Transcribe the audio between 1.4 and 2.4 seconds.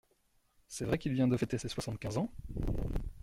ses soixante-quinze ans?